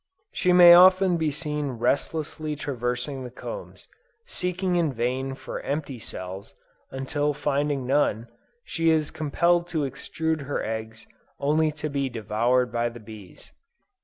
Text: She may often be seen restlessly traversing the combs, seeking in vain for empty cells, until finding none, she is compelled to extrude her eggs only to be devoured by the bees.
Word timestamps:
She 0.31 0.51
may 0.51 0.73
often 0.73 1.17
be 1.17 1.29
seen 1.29 1.73
restlessly 1.73 2.55
traversing 2.55 3.23
the 3.23 3.29
combs, 3.29 3.87
seeking 4.25 4.75
in 4.75 4.91
vain 4.91 5.35
for 5.35 5.59
empty 5.59 5.99
cells, 5.99 6.55
until 6.89 7.33
finding 7.35 7.85
none, 7.85 8.27
she 8.63 8.89
is 8.89 9.11
compelled 9.11 9.67
to 9.67 9.83
extrude 9.85 10.47
her 10.47 10.63
eggs 10.65 11.05
only 11.39 11.71
to 11.73 11.87
be 11.87 12.09
devoured 12.09 12.71
by 12.71 12.89
the 12.89 12.99
bees. 12.99 13.51